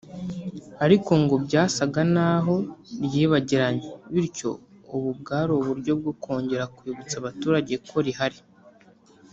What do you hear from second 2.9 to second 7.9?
ryibagiranye bityo ubu bwari uburyo bwo kongera kwibutsa abaturage